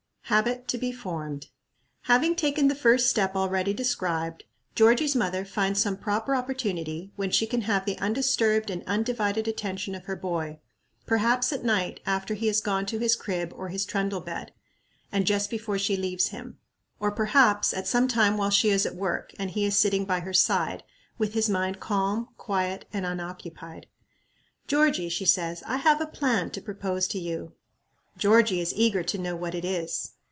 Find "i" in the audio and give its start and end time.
25.67-25.75